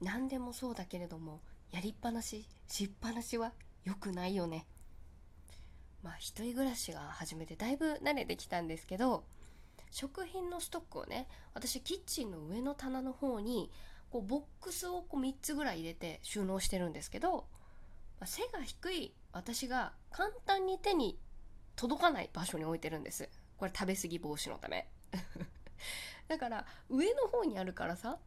[0.00, 1.40] 何でもそうだけれども
[1.72, 3.52] やりっぱなししっぱなしは
[3.84, 4.66] 良くないよね。
[6.02, 9.24] まあ一人暮らしが始めてだいぶ慣れてきたんですけど
[9.90, 13.70] 食品のストックをね私キッチンの上の棚の方に
[14.10, 17.44] こうボックスをこう3つぐらい入れて収納してるんですけど、
[18.18, 21.18] まあ、背が低い私が簡単に手に
[21.76, 23.28] 届かない場所に置いてるんです。
[23.56, 24.88] これ食べ過ぎ防止のため。
[26.28, 28.18] だから上の方にあるからさ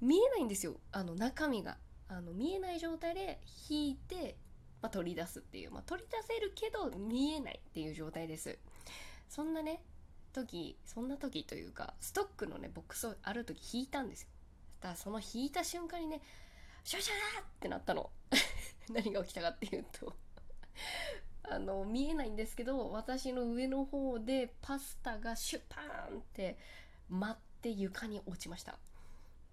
[0.00, 0.76] 見えないんですよ。
[0.92, 1.78] あの中身が。
[2.08, 4.36] あの見えない状態で引いて、
[4.82, 8.58] まあ、取り出すっていう、まあ、取り出せるけど見えないっていう状態です。
[9.28, 9.82] そんなね
[10.32, 14.28] 時そんな時というかストックのねボックスをある時引いたんですよ。
[14.80, 16.20] だからその引いた瞬間にね
[16.84, 18.10] シャシャーってなったの。
[18.92, 20.14] 何が起きたかっていうと。
[21.46, 26.56] あの見えないんですけど私の上の方でパスタがシュパーンって
[27.10, 28.78] 舞って床に落ちました。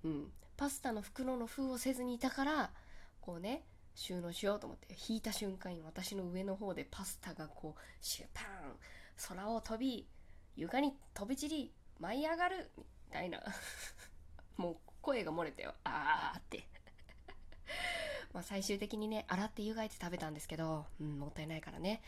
[0.03, 0.31] うん。
[0.57, 2.71] パスタの袋の封をせずにいたから
[3.19, 3.63] こうね
[3.95, 8.75] 収納しようと思って引いた瞬間に私の上の方でパスタがこうシュパーン
[9.27, 10.07] 空を飛び
[10.55, 13.41] 床に飛び散り舞い上がるみたいな。
[14.57, 15.73] もう声が漏れてよ。
[15.83, 16.67] あーって。
[18.33, 22.01] まあ最終的にね洗って湯がいて食べたんですけど、うん、もったいないからね。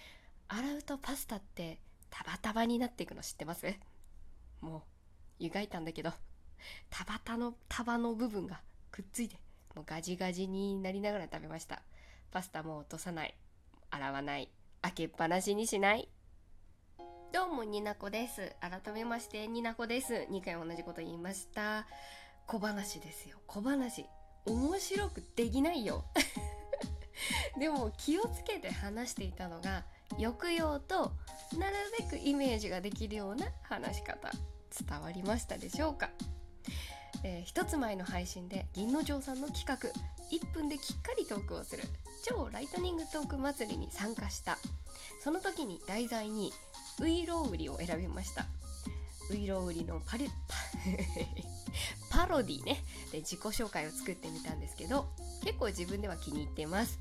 [0.48, 3.74] 洗うとパスタってタバタバになっていくの知ってます？
[4.62, 4.84] もう
[5.40, 6.14] 湯がいたんだけど。
[6.90, 8.62] タバタの束の部分が
[8.92, 9.38] くっついて
[9.76, 11.82] もうガジガジになりながら食べました。
[12.32, 13.36] パスタも落とさない。
[13.90, 14.50] 洗わない。
[14.82, 16.10] 開けっぱなしにしない。
[17.32, 18.56] どうもになこです。
[18.62, 20.28] 改めましてになこです。
[20.30, 21.88] 2回同じこと言いました。
[22.46, 23.38] 小話ですよ。
[23.48, 24.06] 小話。
[24.46, 26.06] 面白くできないよ。
[27.58, 29.86] でも気をつけて話していたのが
[30.18, 31.14] 抑揚と
[31.58, 34.30] なるべくイメージができるような話し方。
[34.88, 36.12] 伝わりましたでしょうか？
[37.24, 39.90] えー、一つ前の配信で銀之丞さんの企画。
[40.32, 41.84] 1分できっかりトークをする。
[42.24, 44.58] 超ライトニングトーク祭りに参加した。
[45.24, 46.52] その時に題材に
[47.02, 48.46] ウイロウリを選びました。
[49.30, 50.30] ウイロウリのパリ
[52.10, 52.84] パロディね。
[53.12, 55.08] で自己紹介を作ってみたんですけど
[55.44, 57.00] 結構自分では気に入ってます。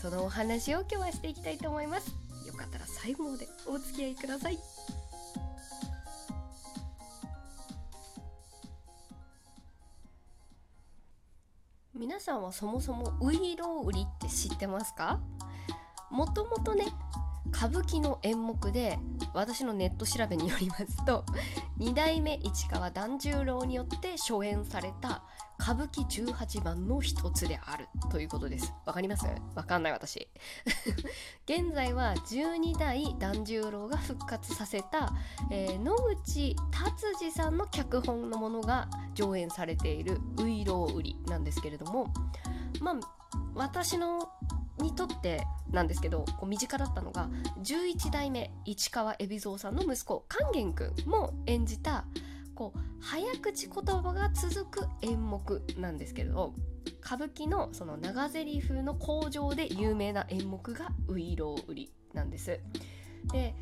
[0.00, 2.12] そのお話を今日はしていきたいと思います。
[2.46, 4.58] よかったら最後までお付き合いください。
[12.26, 15.20] さんはそもそもウイロウリって知ってますか？
[16.10, 16.86] もともとね
[17.52, 18.98] 歌舞伎の演目で
[19.32, 21.24] 私のネット調べによりますと
[21.78, 25.22] 二代目市川團十郎によって初演された
[25.66, 28.72] 歌舞伎18番の一つであるということです。
[28.84, 29.26] わかります？
[29.56, 30.28] わかんない私。
[31.44, 35.12] 現在は12代團十郎が復活させた、
[35.50, 42.14] えー、野口達治さんの脚本のものが上演されている「ういろう売り」なんですけれども
[42.80, 42.94] まあ
[43.56, 44.30] 私の
[44.78, 47.28] にとってなんですけどこう身近だったのが
[47.60, 52.04] 11代目市川海老蔵さんの息子勸玄君も演じた
[52.56, 56.54] こう早口言葉が続く演目なんですけれど
[57.04, 62.58] 歌舞伎のその長ゼリフの口上で有名な演目が「ういろう売り」なんです。
[63.32, 63.54] で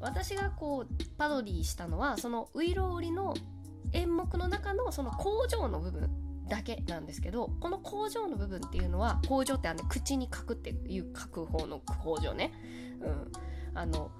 [0.00, 3.34] 私がこうパロディしたのはその「ういろう売り」の
[3.92, 6.10] 演目の中のその工場の部分
[6.48, 12.52] だけなんですけどこの工場の部分っていうのは工場ってあの口に書くっていう書く方の工場ね、
[13.00, 13.32] うん、
[13.74, 14.10] あの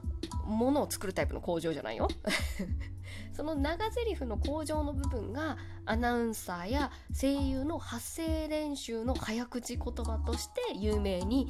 [0.45, 2.09] 物を作るタイプの工場じゃないよ。
[3.33, 11.47] その長ゼリフの工場の部分がアナウンサーや声優の発声練習の早口言葉として有名に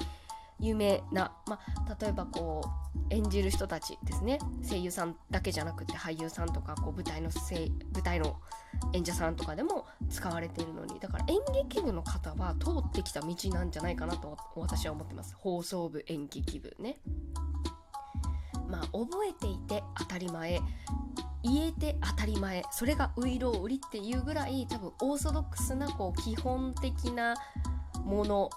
[0.59, 2.62] 有名な、まあ、例えばこ
[2.94, 4.38] う演じる人たちですね。
[4.69, 8.37] 声優さんだけじゃなくて俳優さんとかこう舞台の舞台の
[8.93, 10.98] 演者さんとかでも使われているのに。
[10.98, 11.38] だから演
[11.69, 15.34] 劇部の方は通ってきた道なんじゃないかなと私は思ってます。
[15.37, 16.98] 放送部演劇部ね。
[18.69, 20.60] まあ覚えていて当たり前。
[21.43, 22.62] 言えて当たり前。
[22.72, 27.35] それがウイロウリっていうぐらい多分オーソドックスなこう基本的な
[28.05, 28.50] もの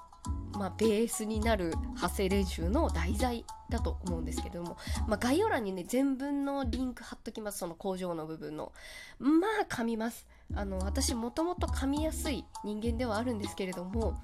[0.60, 8.58] まあ、ベースになる発声練習の題材だと思うんですけども、まあ、概要欄にね全文のリンク貼っときますその工場の部分。
[8.58, 8.72] の
[9.20, 10.28] まあ噛みます。
[10.56, 14.20] あの私もともと噛みやすい人間ではあるんですけれども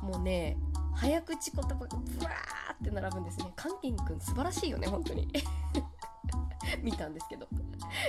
[0.00, 0.56] もうね
[0.96, 3.52] 早口言葉がブワーって並ぶんですね。
[3.56, 5.28] カンキンくん素晴らしいよね本当に。
[6.82, 7.48] 見たんですけど。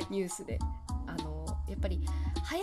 [0.09, 0.59] ニュースで。
[1.07, 2.03] あのやっぱり
[2.43, 2.61] 早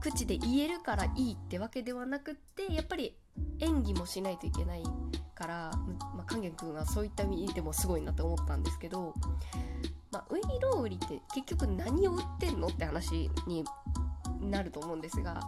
[0.00, 3.16] 口で言えるからいいってわけではなくってやっぱり
[3.60, 4.82] 演技もしないといけない
[5.34, 5.70] から、
[6.14, 9.14] まあ、勸玄君はそういった意味でもすごいなと思ったんですけど、
[10.10, 13.64] まあ、ウイロウリって結局何を売ってんのって話に
[14.40, 15.40] なると思うんですが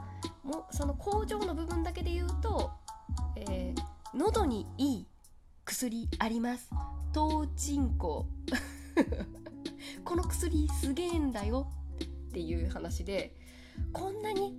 [0.43, 2.73] もうその工場の部分だけで言うと、
[3.37, 3.82] えー、
[4.16, 5.06] 喉にいい
[5.66, 6.70] 薬あります。
[7.12, 8.26] トチンコ
[10.04, 11.68] この薬すげえんだよ
[12.30, 13.34] っていう話で
[13.92, 14.56] こんなに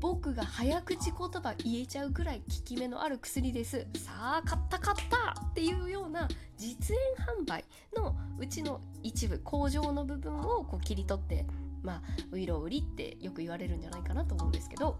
[0.00, 3.86] 僕が早口言葉言えちゃうくらい効き目のある薬です。
[3.96, 7.02] さあ買った買ったっていうような実演
[7.42, 7.62] 販売
[7.94, 11.46] のうちの一部工場の部分をこう切り取って
[11.82, 12.02] まあ
[12.32, 14.96] ウイロウリってよく言われるんじゃないかなと思うんですけど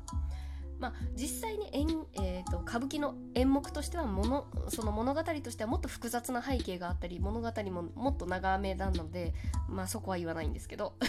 [0.79, 9.35] まあ、実際に演、えー、歌舞伎の演目としてはものその物語としてはもっと複雑な背景があったり物語ももっと長めなので、
[9.69, 10.95] まあ、そこは言わないんですけど。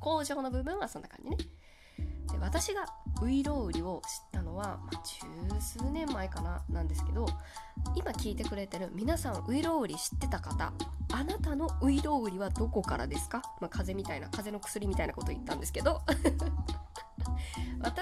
[0.00, 1.36] 工場の部分はそんな感じね。
[2.30, 2.84] で私が
[3.22, 7.26] ウイロウリを知ったのは、まあ、十数年前かななんですけど
[7.96, 10.72] 今聞いてくれてる皆さんウイロウリ知ってた方
[11.12, 16.02] あなたのウイロウリはどこからですか、まあ、風邪みたいな風邪の薬みたいなこと言ったんですけど。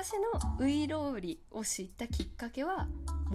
[0.06, 2.86] 私のウイロウリを知ったきっかけは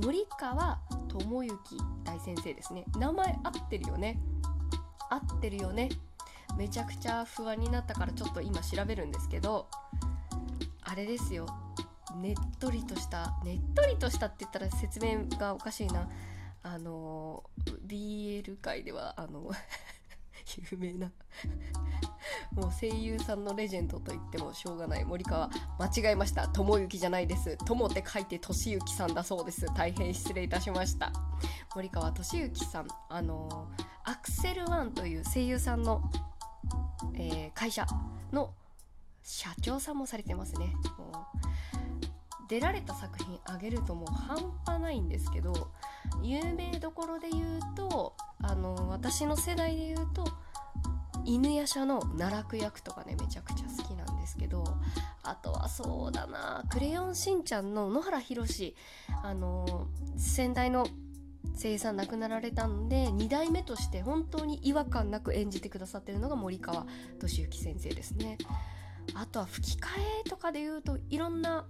[0.02, 0.80] 森川
[1.10, 1.58] 智之
[2.06, 2.86] 大先生ですね。
[2.98, 4.22] 名前合ってるよね。
[5.10, 5.90] 合ってるよね。
[6.58, 9.68] めちゃくちゃ不安になったからちょっと今調べるんですけど
[10.82, 11.46] あれですよ。
[12.16, 16.08] ねっとりとしたねっとりとしたって言ったら説明がおかしいな。
[16.64, 17.44] あの
[17.86, 19.52] BL 界ではあの
[20.72, 21.12] 有名な
[22.52, 25.50] もう声優さんのレジェンドと言ってもしょうがない森川。
[25.80, 26.48] 間違えました。
[26.48, 27.58] 智之じゃないです。
[27.66, 29.66] 友って書いて俊之さんだそうです。
[29.76, 31.14] 大変失礼いたしました。
[31.76, 32.88] 森川俊之さん。
[33.10, 33.70] あの
[34.04, 36.02] アクセルワンという声優さんの、
[37.14, 37.86] えー、会社
[38.32, 38.54] の
[39.24, 40.74] 社長さんもされてますね。
[40.98, 41.42] もう
[42.50, 45.72] 出られた作品あげるともう半端ないんですけど
[46.22, 48.14] 有名どころで言うと
[48.44, 50.26] あの私の世代で言うと
[51.26, 54.64] 犬夜叉の奈落役とかねめちゃくちゃ好きなんですけど
[55.24, 58.76] あとはそうだな「クレヨンしんちゃん」の野原宏
[59.24, 59.88] あの
[60.18, 60.86] 先代の
[61.62, 66.86] 声優さん亡くなられたんで2代目として本当に違和感なく演じてくださってるのが森川
[67.20, 68.38] 俊之先生ですね。
[69.16, 69.88] あとは吹き替
[70.26, 71.66] えとかで言うといろんな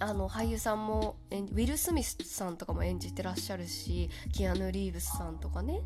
[0.00, 5.80] あの俳優さんもウィル・スミスさんとかも演じてらっしゃるしキアヌ・リーブスさんとかね。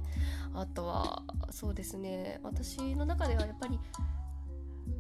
[0.55, 2.41] あとはそうですね。
[2.43, 3.79] 私の中ではやっぱり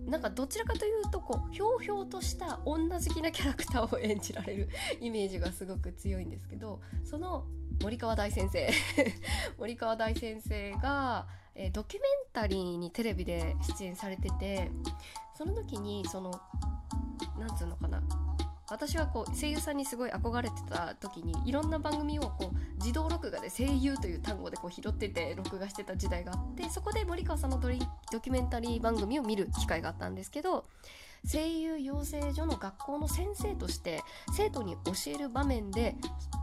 [0.06, 4.68] なんかどちらかというとこうひょうひょうとした女好きなキャラクターを演じられる
[5.00, 7.46] イメージがすごく強いんですけどその
[7.82, 8.70] 森川大先生。
[9.58, 14.70] 森川大先生が、えー、ドキュメンタリーにテレビで出演されてて
[15.36, 16.32] その時にその
[17.38, 18.02] なんつうのかな。
[18.70, 27.68] 私はこう声優さんにすごい憧れてた時にいろんな番組をこう自動録画で声優という単語でこう拾ってて録画してた時代があってそこで森川さんのド
[28.12, 30.66] ドキュメンタリー番組を見る機会があったんですけど
[31.30, 35.96] 声優養成所の学校の先生として生徒に教える場面で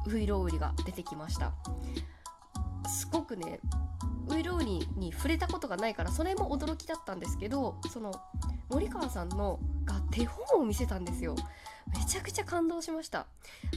[0.07, 1.53] ウイロウリが出てきました。
[2.87, 3.59] すごくね
[4.29, 8.13] ウイロウリに触れたことがないからそれも驚きだったんですけどその
[8.69, 11.35] 森川さんのが手本を見せたんですよ。
[11.93, 13.27] めちゃくちゃ感動しました。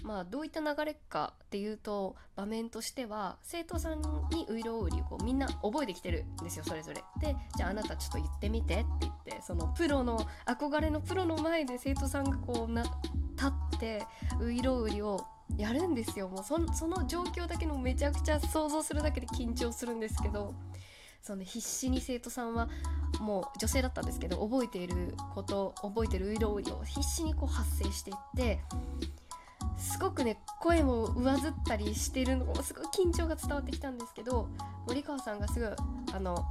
[0.03, 4.01] まあどういった流れかっていうと場面としては生徒さん
[4.31, 7.03] にウイロウリをみんな覚えてきてるんですよそれぞれ。
[7.21, 14.07] でじゃああなたちょっと言ってみてって言ってそのプロの憧れのプロの前で生徒さんがこうな立って
[14.41, 16.29] ウイロウリをやるんですよ。
[16.29, 20.55] もうその状況だけのめちゃくちゃ想像するだけで緊張するんですけど
[21.23, 22.69] その必死に生徒さんは
[23.21, 28.61] もう女性だったんですけど覚えていること覚えてる色々を必死にこう発生していって
[29.77, 34.49] すごくね声も上ずったりしてるのもすごい緊張が伝わってきたんですけど
[34.87, 35.75] 森川さんがすぐ
[36.13, 36.45] あの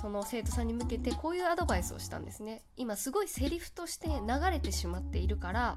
[0.00, 2.62] その生徒さんに向けてこういうアドバイスをしたんですね。
[2.76, 5.76] 今すごいセリフとして流れてしまっているから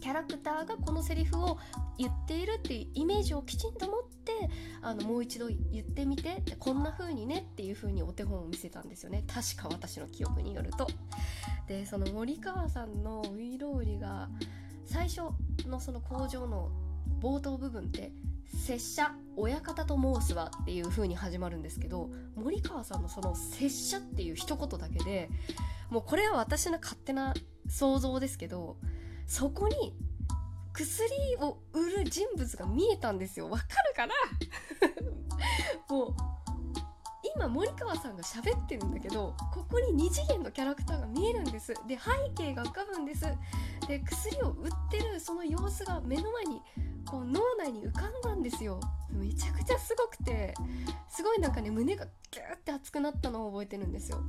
[0.00, 1.58] キャラクターがこのセリフを
[1.98, 4.32] 言っているっていうイメージをきちんと持って
[4.82, 9.24] あのもう一度言ってみてってこんな風にねっていう風にお手本を見せたんですよね。
[9.26, 10.86] 確か私の記憶によると。
[11.66, 14.28] でその森川さんのウイロウリが
[14.84, 15.22] 最初
[15.66, 16.70] のその工場の
[17.20, 18.12] 冒頭部分って
[18.56, 25.28] 拙者親方と申すわっていう風に始まるんですけど森川さんのその拙者っていう一言だけで
[25.90, 27.34] もうこれは私の勝手な
[27.68, 28.76] 想像ですけど
[29.26, 29.94] そこに
[30.72, 31.08] 薬
[31.40, 33.48] を売る人物が見えたんですよ。
[33.48, 34.14] わかるかな？
[35.88, 36.14] もう
[37.34, 41.74] 今森川さんが喋ってるんだけどここに2次元のキャラクターが見えるんです。
[41.86, 43.24] で背景が浮かぶんです。
[43.88, 46.62] で薬を売ってるその様子が目の前に
[47.06, 48.80] こう脳内に浮かんだんですよ。
[49.10, 50.54] めちゃくちゃすごくて
[51.08, 54.22] すごいなんかね胸がギューって熱くなったのを覚えてるんですよ。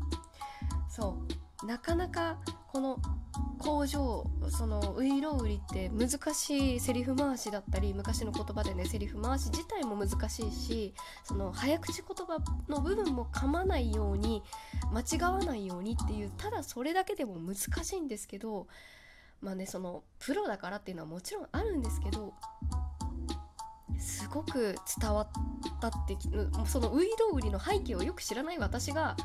[0.90, 1.18] そ
[1.64, 1.66] う。
[1.66, 2.40] なかなか
[2.72, 3.00] この
[3.58, 14.44] 工場そのウイロウリって難しいセリフ回しだったり昔の言葉でねセリフ回し自体も難しいしその早口言葉の部分も噛まないように
[14.92, 18.68] 間違わないようにっていうただそれだけでも難しいんですけど
[19.42, 22.34] まあねそのプロだからっていうのはもちろんあるんですけど
[24.00, 25.28] すごく伝わっ
[25.82, 26.18] たって
[26.66, 29.16] そのウイロウリの背景をよく知らない私が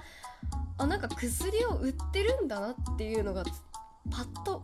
[0.78, 3.44] あなんか薬を売ってるんだなっていうのが
[4.10, 4.60] パッと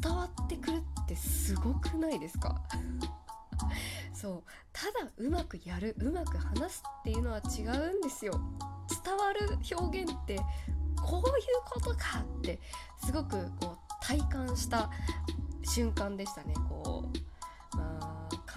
[0.00, 2.60] 伝わってくるってすごくないですか？
[4.14, 4.42] そう。
[4.72, 8.32] ただうまくやるうまく話すっていうのは違うんですよ。
[9.04, 10.36] 伝わる表現って
[11.02, 11.24] こういう
[11.70, 12.60] ことかって
[13.04, 14.90] すごくこう体感した
[15.64, 16.54] 瞬間でしたね。
[16.68, 17.18] こう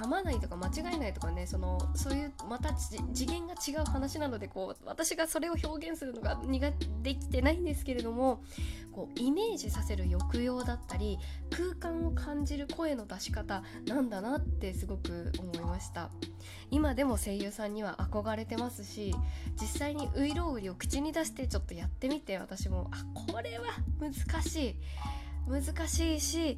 [0.02, 8.42] 噛まないとか間違えないとかねそのそういうまた次元が違う話なのでこう私がそれを表現するのが苦できてないんですけれども
[8.92, 11.20] こうイメージさせる抑揚だったり
[11.52, 16.10] 空間を感じる声の出し方なんだなってすごく思いました。
[16.72, 19.14] 今でも声優さんには憧れてますし
[19.60, 23.66] 実際にウイロウリを口に出してちょっとやってみて私もあこれは
[24.00, 24.76] 難しい。
[25.48, 26.58] 難しいし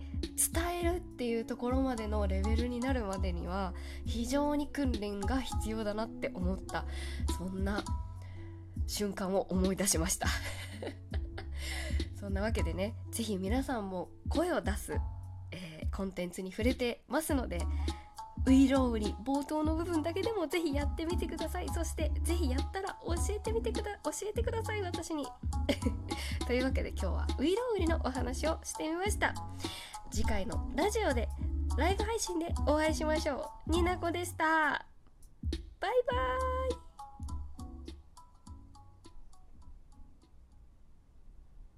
[0.54, 3.74] 伝えるっていうところまでのレベルになるまでには
[4.06, 6.86] 非常に訓練が必要だなって思った
[7.38, 7.84] そんな
[8.88, 10.28] 瞬間を思い出しました。
[12.20, 14.94] そんなわけでね是非皆さんも声を出す、
[15.52, 17.66] えー、コンテンツに触れてますので
[18.46, 21.70] ウイロウリ冒頭の部分だけでもぜひやってみてください。
[21.70, 24.82] そしてぜひやったら教えてみてくだ教えてください。
[24.82, 25.26] 私に。
[26.46, 29.34] というわけで今日はウイロウリのお話をしてみました。
[30.12, 31.30] 次回のラジオで
[31.78, 33.72] ライブ配信でお会いしましょう。
[33.72, 34.86] になこでした。
[35.80, 36.83] バイバーイ。